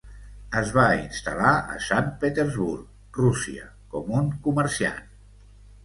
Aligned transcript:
Es 0.61 0.71
va 0.77 0.85
instal·lar 0.99 1.51
a 1.75 1.77
Sant 1.89 2.09
Petersburg, 2.25 2.89
Rússia, 3.21 3.71
com 3.95 4.13
un 4.23 4.37
comerciant. 4.49 5.03